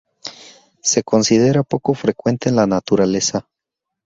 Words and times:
Se 0.81 1.03
considera 1.03 1.61
poco 1.61 1.93
frecuente 1.93 2.49
en 2.49 2.55
la 2.55 2.65
naturaleza. 2.65 3.47